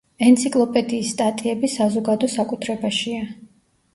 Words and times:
ენციკლოპედიის 0.27 1.11
სტატიები 1.15 1.69
საზოგადო 1.75 2.31
საკუთრებაშია. 2.37 3.23